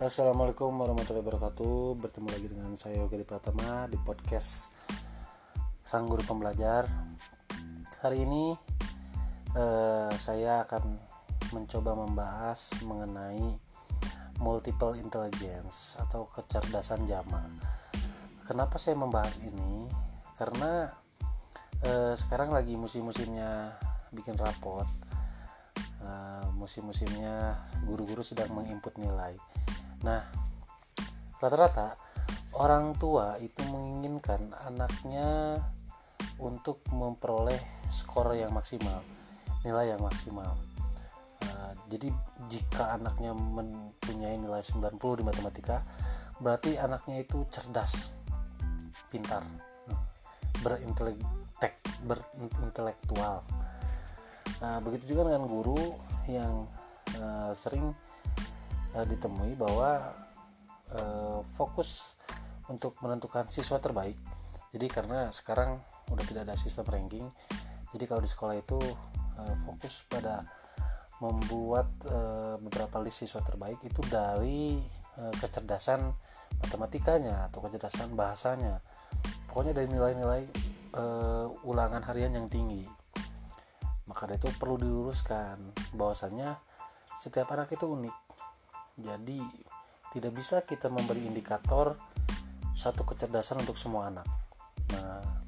[0.00, 4.72] Assalamualaikum warahmatullahi wabarakatuh Bertemu lagi dengan saya Yogi Pratama di podcast
[5.84, 6.88] Sang Guru Pembelajar
[8.00, 8.56] Hari ini
[9.52, 10.96] eh, saya akan
[11.52, 13.44] mencoba membahas mengenai
[14.40, 17.44] multiple intelligence atau kecerdasan jama.
[18.48, 19.84] Kenapa saya membahas ini?
[20.40, 20.88] Karena
[21.84, 23.76] eh, sekarang lagi musim-musimnya
[24.16, 24.88] bikin raport
[26.00, 27.56] uh, musim-musimnya
[27.86, 29.36] guru-guru sedang menginput nilai
[30.00, 30.20] nah
[31.40, 31.96] rata-rata
[32.56, 35.60] orang tua itu menginginkan anaknya
[36.40, 39.00] untuk memperoleh skor yang maksimal
[39.64, 40.56] nilai yang maksimal.
[41.40, 42.12] Uh, jadi
[42.48, 45.84] jika anaknya mempunyai nilai 90 di matematika
[46.40, 48.12] berarti anaknya itu cerdas
[49.12, 49.44] pintar
[50.64, 51.16] berintelek
[52.04, 53.44] berintelektual.
[54.60, 55.96] Nah, begitu juga dengan guru
[56.28, 56.68] yang
[57.20, 57.92] uh, sering
[58.94, 60.14] uh, ditemui bahwa
[60.94, 62.16] uh, fokus
[62.70, 64.16] untuk menentukan siswa terbaik.
[64.70, 65.82] Jadi karena sekarang
[66.14, 67.26] udah tidak ada sistem ranking,
[67.90, 68.78] jadi kalau di sekolah itu
[69.38, 70.46] uh, fokus pada
[71.18, 74.78] membuat uh, beberapa list siswa terbaik itu dari
[75.18, 76.06] uh, kecerdasan
[76.62, 78.78] matematikanya atau kecerdasan bahasanya.
[79.50, 80.46] Pokoknya dari nilai-nilai
[81.62, 82.82] ulangan harian yang tinggi
[84.10, 86.58] maka itu perlu diluruskan bahwasanya
[87.14, 88.16] setiap anak itu unik
[89.00, 89.40] jadi
[90.10, 91.98] tidak bisa kita memberi indikator
[92.74, 94.26] satu kecerdasan untuk semua anak.
[94.94, 95.40] Nah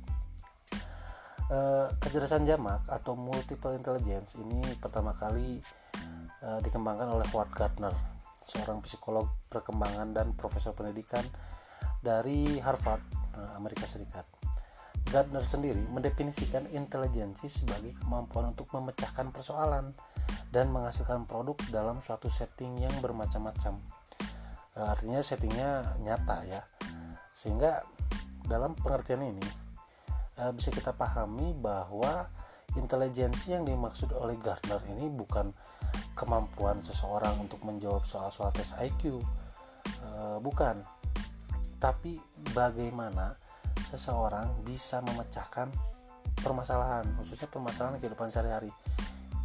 [1.52, 5.60] eh, kecerdasan jamak atau multiple intelligence ini pertama kali
[6.40, 7.94] eh, dikembangkan oleh Howard Gardner
[8.48, 11.22] seorang psikolog perkembangan dan profesor pendidikan
[12.00, 13.04] dari Harvard
[13.36, 14.31] eh, Amerika Serikat
[15.12, 19.92] Gardner sendiri mendefinisikan intelijensi sebagai kemampuan untuk memecahkan persoalan
[20.48, 23.76] dan menghasilkan produk dalam suatu setting yang bermacam-macam.
[24.72, 26.64] E, artinya settingnya nyata ya.
[27.36, 27.84] Sehingga
[28.48, 29.44] dalam pengertian ini
[30.40, 32.32] e, bisa kita pahami bahwa
[32.80, 35.52] intelijensi yang dimaksud oleh Gardner ini bukan
[36.16, 39.20] kemampuan seseorang untuk menjawab soal-soal tes IQ.
[39.84, 40.08] E,
[40.40, 40.80] bukan.
[41.76, 42.16] Tapi
[42.56, 43.41] bagaimana
[43.82, 45.68] seseorang bisa memecahkan
[46.38, 48.70] permasalahan khususnya permasalahan kehidupan sehari-hari.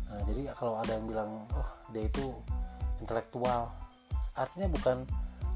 [0.08, 2.32] Nah, jadi kalau ada yang bilang oh dia itu
[3.04, 3.74] intelektual
[4.38, 5.04] artinya bukan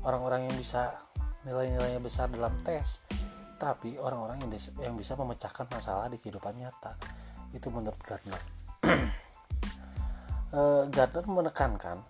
[0.04, 0.98] orang-orang yang bisa
[1.46, 3.02] nilai-nilainya besar dalam tes
[3.62, 4.50] tapi orang-orang yang,
[4.82, 6.98] yang bisa memecahkan masalah di kehidupan nyata.
[7.54, 8.42] Itu menurut Gardner.
[10.50, 12.02] Uh, Gardner menekankan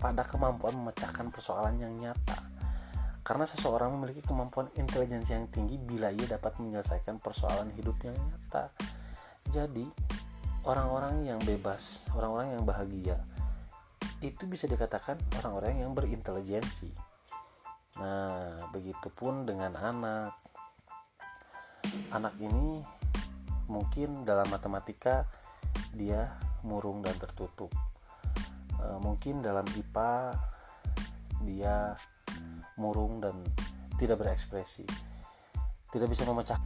[0.00, 2.53] pada kemampuan memecahkan persoalan yang nyata
[3.24, 8.68] karena seseorang memiliki kemampuan intelijensi yang tinggi bila ia dapat menyelesaikan persoalan hidup yang nyata.
[9.48, 9.88] Jadi,
[10.68, 13.16] orang-orang yang bebas, orang-orang yang bahagia,
[14.20, 16.92] itu bisa dikatakan orang-orang yang berintelijensi.
[18.04, 20.36] Nah, begitupun dengan anak.
[22.12, 22.84] Anak ini
[23.72, 25.24] mungkin dalam matematika
[25.96, 27.72] dia murung dan tertutup.
[28.80, 30.12] E, mungkin dalam IPA
[31.44, 31.94] dia
[32.80, 33.40] murung dan
[33.96, 34.86] tidak berekspresi
[35.94, 36.58] tidak bisa memecah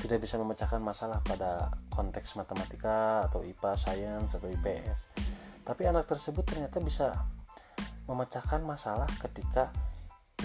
[0.00, 5.12] tidak bisa memecahkan masalah pada konteks matematika atau IPA, sains atau IPS.
[5.60, 7.28] Tapi anak tersebut ternyata bisa
[8.08, 9.68] memecahkan masalah ketika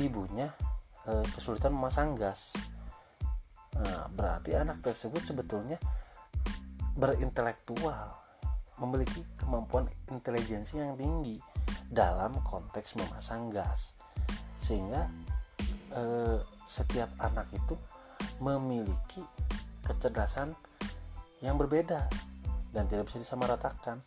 [0.03, 0.52] ibunya
[1.07, 2.59] e, kesulitan memasang gas.
[3.80, 5.80] Nah, berarti anak tersebut sebetulnya
[7.00, 8.12] berintelektual,
[8.84, 11.40] memiliki kemampuan intelijensi yang tinggi
[11.88, 13.96] dalam konteks memasang gas
[14.65, 15.05] sehingga
[15.93, 17.77] eh, setiap anak itu
[18.41, 19.21] memiliki
[19.85, 20.57] kecerdasan
[21.45, 22.09] yang berbeda
[22.73, 24.01] dan tidak bisa disamaratakan.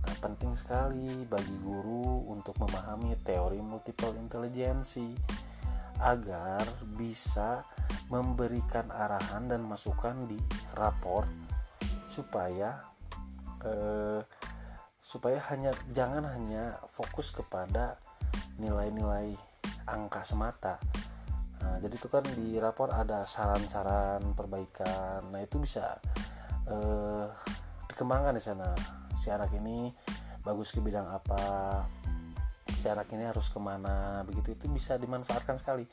[0.00, 5.12] Nah, penting sekali bagi guru untuk memahami teori multiple intelligency
[6.00, 6.64] agar
[6.96, 7.68] bisa
[8.08, 10.40] memberikan arahan dan masukan di
[10.72, 11.28] rapor
[12.08, 12.88] supaya
[13.60, 14.24] eh,
[15.04, 18.00] supaya hanya jangan hanya fokus kepada
[18.56, 19.49] nilai-nilai
[19.90, 20.78] angka semata.
[21.60, 25.28] Nah, jadi itu kan di rapor ada saran-saran perbaikan.
[25.28, 26.00] Nah itu bisa
[26.70, 27.26] eh,
[27.92, 28.72] dikembangkan di sana.
[29.18, 29.92] Si anak ini
[30.40, 31.84] bagus ke bidang apa
[32.80, 34.56] si anak ini harus ke mana begitu.
[34.56, 35.84] Itu bisa dimanfaatkan sekali.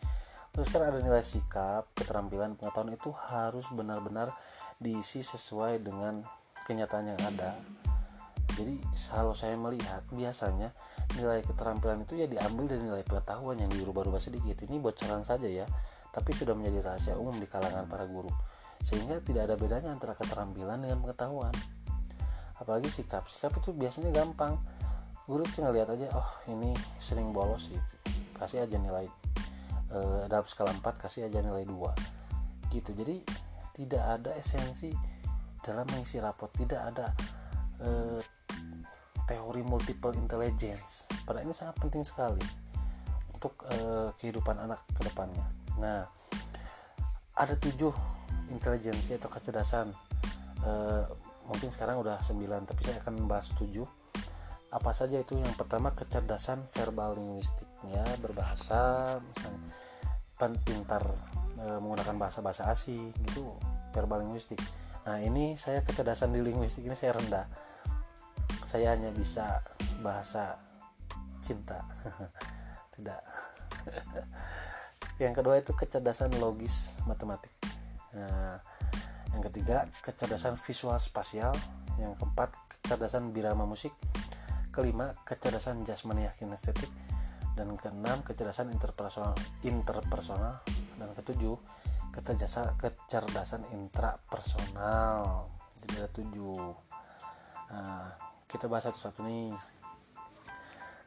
[0.56, 4.32] Terus kan ada nilai sikap keterampilan pengetahuan itu harus benar-benar
[4.80, 6.24] diisi sesuai dengan
[6.64, 7.54] kenyataan yang ada
[8.58, 8.74] jadi
[9.14, 10.74] kalau saya melihat biasanya
[11.14, 14.58] nilai keterampilan itu ya diambil dari nilai pengetahuan yang dirubah-rubah sedikit.
[14.66, 15.70] Ini bocoran saja ya
[16.10, 18.34] tapi sudah menjadi rahasia umum di kalangan para guru.
[18.82, 21.54] Sehingga tidak ada bedanya antara keterampilan dengan pengetahuan.
[22.58, 23.30] Apalagi sikap.
[23.30, 24.58] Sikap itu biasanya gampang.
[25.30, 27.94] Guru tinggal lihat aja oh ini sering bolos gitu.
[28.34, 29.06] Kasih aja nilai
[29.94, 32.98] e, dalam skala 4 kasih aja nilai 2 gitu.
[32.98, 33.22] Jadi
[33.78, 34.90] tidak ada esensi
[35.62, 36.50] dalam mengisi rapot.
[36.50, 37.14] Tidak ada
[37.78, 37.90] e,
[39.28, 41.12] teori multiple intelligence.
[41.28, 42.42] Pada ini sangat penting sekali
[43.38, 45.46] untuk e, kehidupan anak ke depannya
[45.78, 46.10] nah
[47.38, 47.94] ada tujuh
[48.50, 49.94] intelijensi atau kecerdasan.
[50.66, 50.72] E,
[51.46, 52.34] mungkin sekarang udah 9
[52.66, 53.86] tapi saya akan membahas tujuh.
[54.74, 55.38] Apa saja itu?
[55.38, 59.70] Yang pertama kecerdasan verbal linguistiknya berbahasa misalnya.
[60.66, 61.06] Pintar
[61.62, 63.54] e, menggunakan bahasa-bahasa asing itu
[63.94, 64.58] verbal linguistik.
[65.06, 67.46] Nah ini saya kecerdasan di linguistik ini saya rendah
[68.68, 69.64] saya hanya bisa
[70.04, 70.60] bahasa
[71.40, 71.88] cinta.
[73.00, 73.22] Tidak.
[75.24, 77.50] Yang kedua itu kecerdasan logis matematik.
[78.12, 78.60] Nah,
[79.32, 81.56] yang ketiga kecerdasan visual spasial.
[81.96, 83.96] Yang keempat kecerdasan birama musik.
[84.76, 86.92] Kelima kecerdasan jasmani kinestetik
[87.58, 90.60] dan keenam kecerdasan interpersonal interpersonal.
[91.00, 91.56] Dan ketujuh
[92.12, 95.48] kecerdasan kecerdasan intrapersonal.
[95.80, 96.76] Jadi ada tujuh.
[97.72, 99.52] Nah, kita bahas satu-satu nih.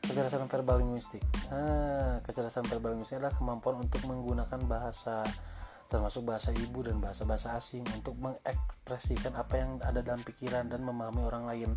[0.04, 1.24] Kecerdasan verbal linguistik.
[1.48, 5.24] Nah, kecerdasan verbal linguistik adalah kemampuan untuk menggunakan bahasa
[5.90, 11.26] termasuk bahasa ibu dan bahasa-bahasa asing untuk mengekspresikan apa yang ada dalam pikiran dan memahami
[11.26, 11.70] orang lain.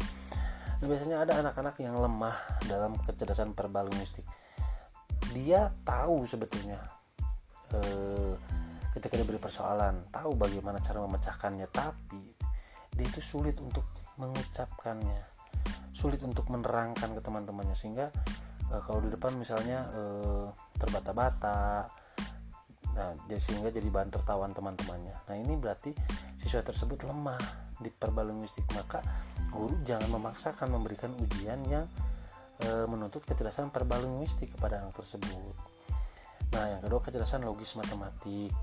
[0.79, 2.37] Nah, biasanya ada anak-anak yang lemah
[2.69, 4.27] dalam kecerdasan verbal linguistik.
[5.33, 6.77] Dia tahu sebetulnya
[7.73, 8.35] eh,
[8.93, 12.21] ketika diberi persoalan, tahu bagaimana cara memecahkannya, tapi
[12.93, 13.89] dia itu sulit untuk
[14.21, 15.32] mengucapkannya,
[15.93, 18.09] sulit untuk menerangkan ke teman-temannya sehingga
[18.73, 20.45] eh, kalau di depan misalnya eh,
[20.75, 21.87] terbata-bata,
[22.93, 25.15] nah sehingga jadi bahan tertawan teman-temannya.
[25.29, 25.93] Nah ini berarti
[26.37, 27.39] siswa tersebut lemah
[27.79, 29.01] di verbal linguistik maka
[29.49, 31.85] guru jangan memaksakan memberikan ujian yang
[32.61, 35.55] e, menuntut kecerdasan verbal linguistik kepada anak tersebut.
[36.53, 38.53] Nah, yang kedua kecerdasan logis matematik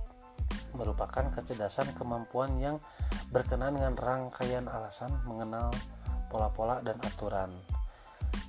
[0.75, 2.77] merupakan kecerdasan kemampuan yang
[3.35, 5.75] berkenaan dengan rangkaian alasan, mengenal
[6.31, 7.51] pola-pola dan aturan.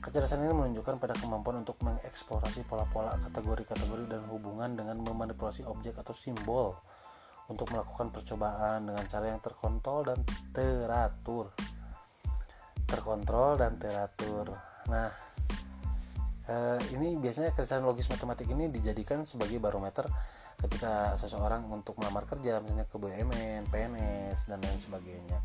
[0.06, 6.14] Kecerdasan ini menunjukkan pada kemampuan untuk mengeksplorasi pola-pola, kategori-kategori dan hubungan dengan memanipulasi objek atau
[6.14, 6.78] simbol
[7.50, 10.22] untuk melakukan percobaan dengan cara yang terkontrol dan
[10.54, 11.50] teratur
[12.92, 14.52] terkontrol dan teratur.
[14.92, 15.08] Nah,
[16.52, 20.12] eh, ini biasanya kecerdasan logis matematik ini dijadikan sebagai barometer
[20.60, 25.40] ketika seseorang untuk melamar kerja, misalnya ke BUMN, PNS dan lain sebagainya.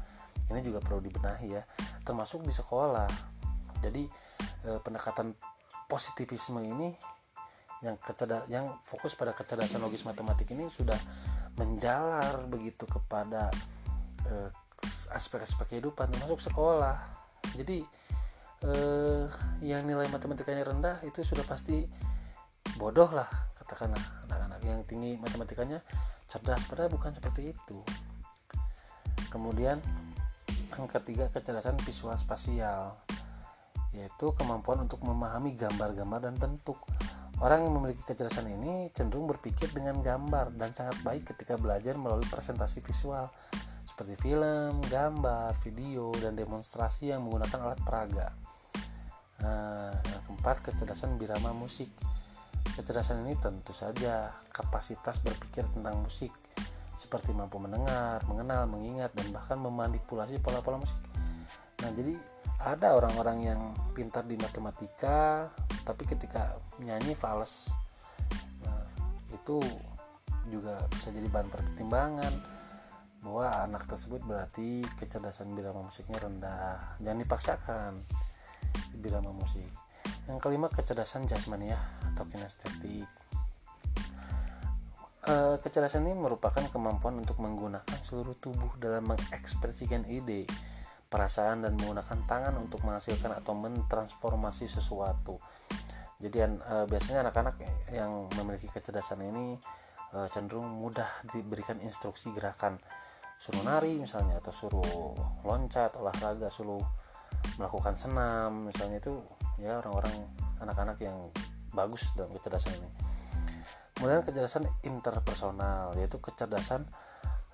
[0.46, 1.62] Ini juga perlu dibenahi ya,
[2.06, 3.08] termasuk di sekolah.
[3.82, 4.06] Jadi
[4.66, 5.34] eh, pendekatan
[5.86, 6.90] positivisme ini
[7.84, 10.96] yang kecerdas yang fokus pada kecerdasan logis matematik ini sudah
[11.60, 13.52] menjalar begitu kepada
[14.26, 14.48] eh,
[15.12, 16.96] aspek-aspek kehidupan termasuk sekolah.
[17.54, 17.84] Jadi
[18.64, 19.26] eh,
[19.64, 21.84] yang nilai matematikanya rendah itu sudah pasti
[22.76, 23.28] bodoh lah
[23.62, 25.82] katakanlah anak-anak yang tinggi matematikanya
[26.30, 26.62] cerdas.
[26.70, 27.78] Padahal bukan seperti itu.
[29.28, 29.82] Kemudian
[30.76, 32.96] yang ketiga kecerdasan visual spasial
[33.96, 36.76] yaitu kemampuan untuk memahami gambar-gambar dan bentuk
[37.40, 42.28] orang yang memiliki kecerdasan ini cenderung berpikir dengan gambar dan sangat baik ketika belajar melalui
[42.28, 43.28] presentasi visual
[43.96, 48.28] seperti film, gambar, video, dan demonstrasi yang menggunakan alat peraga.
[49.40, 51.88] Nah, yang keempat, kecerdasan birama musik.
[52.76, 56.28] Kecerdasan ini tentu saja kapasitas berpikir tentang musik,
[56.96, 60.96] seperti mampu mendengar, mengenal, mengingat, dan bahkan memanipulasi pola-pola musik.
[61.84, 62.16] Nah, jadi
[62.64, 63.60] ada orang-orang yang
[63.92, 65.52] pintar di matematika,
[65.84, 67.76] tapi ketika nyanyi fals.
[68.64, 68.84] Nah,
[69.28, 69.60] itu
[70.48, 72.32] juga bisa jadi bahan pertimbangan
[73.26, 77.90] bahwa anak tersebut berarti kecerdasan birama musiknya rendah jangan dipaksakan
[78.94, 79.66] di birama musik
[80.30, 81.80] yang kelima kecerdasan jasmani ya
[82.12, 83.10] atau kinestetik
[85.26, 90.46] e, kecerdasan ini merupakan kemampuan untuk menggunakan seluruh tubuh dalam mengekspresikan ide
[91.06, 95.42] perasaan dan menggunakan tangan untuk menghasilkan atau mentransformasi sesuatu.
[96.22, 97.60] Jadi e, biasanya anak-anak
[97.92, 99.58] yang memiliki kecerdasan ini
[100.14, 102.78] e, cenderung mudah diberikan instruksi gerakan.
[103.36, 105.12] Suruh nari misalnya atau suruh
[105.44, 106.80] loncat olahraga suruh
[107.60, 109.20] melakukan senam misalnya itu
[109.60, 110.24] ya orang-orang
[110.64, 111.28] anak-anak yang
[111.76, 113.15] bagus dalam kecerdasan ini
[114.06, 116.86] kemudian kecerdasan interpersonal yaitu kecerdasan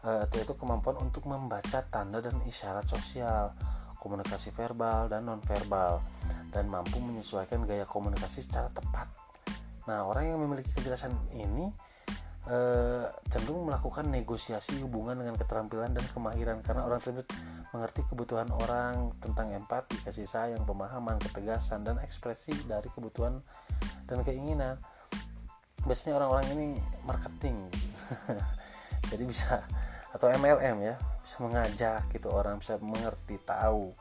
[0.05, 3.57] uh, yaitu kemampuan untuk membaca tanda dan isyarat sosial
[3.97, 6.05] komunikasi verbal dan nonverbal
[6.53, 9.09] dan mampu menyesuaikan gaya komunikasi secara tepat
[9.89, 11.73] nah orang yang memiliki kecerdasan ini
[12.47, 12.59] e,
[13.31, 17.27] cenderung melakukan negosiasi hubungan dengan keterampilan dan kemahiran karena orang tersebut
[17.75, 23.43] mengerti kebutuhan orang tentang empati, kasih sayang, pemahaman, ketegasan dan ekspresi dari kebutuhan
[24.07, 24.79] dan keinginan.
[25.83, 26.69] Biasanya orang-orang ini
[27.03, 27.67] marketing
[29.11, 29.67] jadi bisa
[30.13, 33.95] atau MLM ya bisa mengajak gitu orang bisa mengerti tahu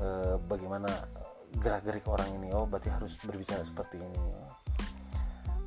[0.00, 0.08] e,
[0.48, 0.88] bagaimana
[1.58, 2.50] gerak-gerik orang ini.
[2.50, 4.26] Oh berarti harus berbicara seperti ini.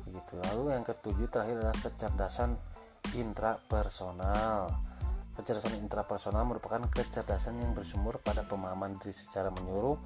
[0.04, 2.56] Begitu lalu yang ketujuh terakhir adalah kecerdasan
[3.16, 4.72] intrapersonal.
[5.36, 9.96] Kecerdasan intrapersonal merupakan kecerdasan yang bersumber pada pemahaman diri secara menyeluruh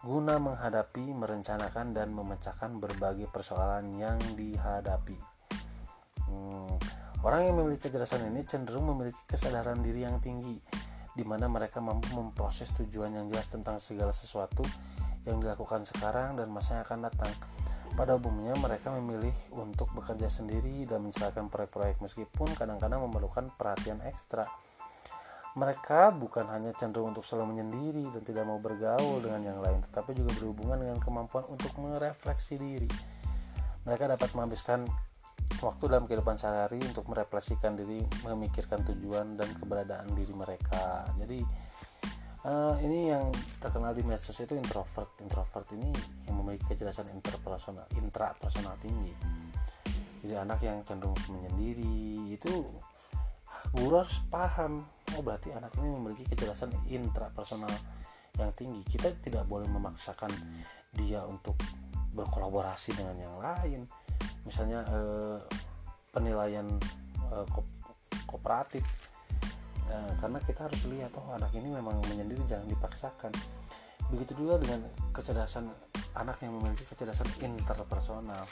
[0.00, 5.20] guna menghadapi, merencanakan, dan memecahkan berbagai persoalan yang dihadapi.
[6.24, 6.72] Hmm,
[7.20, 10.56] orang yang memiliki kecerdasan ini cenderung memiliki kesadaran diri yang tinggi,
[11.12, 14.64] di mana mereka mampu memproses tujuan yang jelas tentang segala sesuatu
[15.28, 17.32] yang dilakukan sekarang dan masa yang akan datang.
[17.92, 24.48] Pada umumnya mereka memilih untuk bekerja sendiri dan menjalankan proyek-proyek meskipun kadang-kadang memerlukan perhatian ekstra
[25.58, 30.14] mereka bukan hanya cenderung untuk selalu menyendiri dan tidak mau bergaul dengan yang lain, tetapi
[30.14, 32.90] juga berhubungan dengan kemampuan untuk merefleksi diri.
[33.82, 34.86] Mereka dapat menghabiskan
[35.58, 41.10] waktu dalam kehidupan sehari-hari untuk merefleksikan diri, memikirkan tujuan dan keberadaan diri mereka.
[41.18, 41.42] Jadi
[42.46, 45.18] uh, ini yang terkenal di medsos itu introvert.
[45.18, 45.90] Introvert ini
[46.30, 49.12] yang memiliki kejelasan interpersonal, intrapersonal tinggi.
[50.20, 52.52] Jadi anak yang cenderung menyendiri itu
[53.74, 54.86] guru harus paham.
[55.16, 57.70] Oh berarti anak ini memiliki kejelasan intrapersonal
[58.38, 58.82] yang tinggi.
[58.86, 60.30] Kita tidak boleh memaksakan
[60.94, 61.58] dia untuk
[62.14, 63.86] berkolaborasi dengan yang lain.
[64.46, 65.38] Misalnya eh,
[66.10, 66.66] penilaian
[67.30, 67.62] eh, ko
[68.26, 68.82] kooperatif.
[69.90, 73.34] Eh, karena kita harus lihat oh anak ini memang menyendiri jangan dipaksakan.
[74.10, 74.82] Begitu juga dengan
[75.14, 75.70] kecerdasan
[76.18, 78.42] anak yang memiliki kecerdasan interpersonal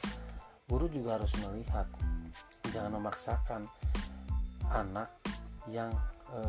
[0.68, 1.88] guru juga harus melihat
[2.68, 3.64] jangan memaksakan
[4.72, 5.08] anak
[5.68, 5.92] yang
[6.32, 6.40] e,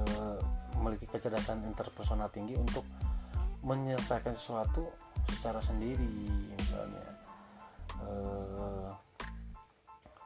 [0.79, 2.83] memiliki kecerdasan interpersonal tinggi untuk
[3.63, 4.87] menyelesaikan sesuatu
[5.27, 7.07] secara sendiri misalnya.
[7.99, 8.11] E,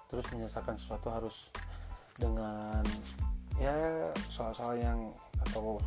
[0.09, 1.49] terus menyelesaikan sesuatu harus
[2.13, 2.85] dengan
[3.57, 3.73] ya
[4.29, 5.09] soal-soal yang
[5.49, 5.81] atau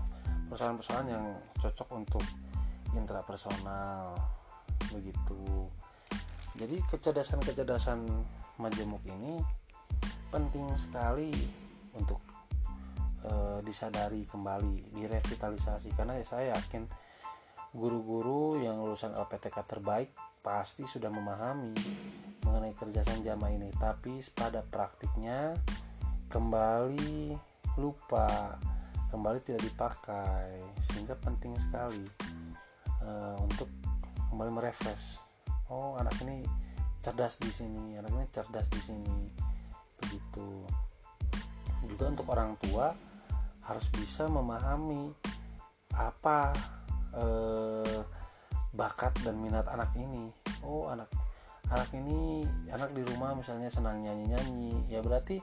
[0.50, 1.26] persoalan-persoalan yang
[1.58, 2.24] cocok untuk
[2.94, 4.14] intrapersonal
[4.90, 5.70] begitu.
[6.56, 8.02] Jadi kecerdasan-kecerdasan
[8.56, 9.38] majemuk ini
[10.32, 11.30] penting sekali
[11.96, 12.20] untuk
[13.24, 15.96] e, disadari kembali direvitalisasi.
[15.96, 16.86] Karena saya yakin
[17.72, 20.10] guru-guru yang lulusan LPTK terbaik
[20.40, 21.74] pasti sudah memahami
[22.46, 23.68] mengenai kerjasama jamaah ini.
[23.74, 25.56] Tapi pada praktiknya
[26.30, 27.34] kembali
[27.76, 28.56] lupa
[29.06, 32.04] kembali tidak dipakai sehingga penting sekali
[33.02, 33.10] e,
[33.40, 33.68] untuk
[34.30, 35.22] kembali merefresh.
[35.72, 36.46] Oh anak ini
[37.06, 39.30] cerdas di sini anak ini cerdas di sini
[40.02, 40.66] begitu
[41.84, 42.96] juga untuk orang tua
[43.66, 45.12] harus bisa memahami
[45.92, 46.54] apa
[47.12, 48.00] eh,
[48.72, 50.32] bakat dan minat anak ini.
[50.64, 51.12] Oh anak
[51.68, 55.42] anak ini anak di rumah misalnya senang nyanyi nyanyi ya berarti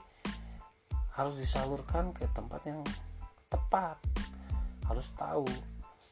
[1.13, 2.81] harus disalurkan ke tempat yang
[3.51, 3.99] tepat.
[4.87, 5.45] Harus tahu.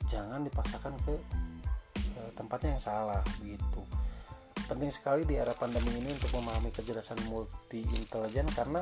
[0.05, 1.15] Jangan dipaksakan ke
[1.97, 3.81] eh, tempatnya yang salah begitu
[4.71, 8.79] penting sekali di era pandemi ini untuk memahami kecerdasan multi intelijen karena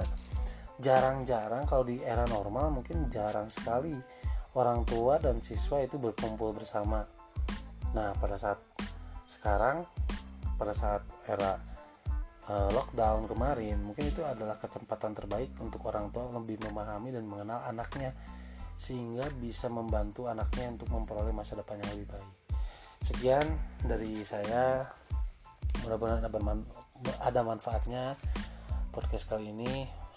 [0.79, 3.93] jarang-jarang kalau di era normal mungkin jarang sekali
[4.55, 7.03] orang tua dan siswa itu berkumpul bersama.
[7.93, 8.63] Nah pada saat
[9.27, 9.83] sekarang
[10.55, 11.59] pada saat era
[12.49, 17.61] uh, lockdown kemarin mungkin itu adalah kesempatan terbaik untuk orang tua lebih memahami dan mengenal
[17.67, 18.15] anaknya
[18.79, 22.31] sehingga bisa membantu anaknya untuk memperoleh masa depan yang lebih baik.
[23.03, 23.45] Sekian
[23.83, 24.87] dari saya.
[25.79, 26.27] Mudah-mudahan
[27.23, 28.19] ada manfaatnya
[28.91, 29.87] podcast kali ini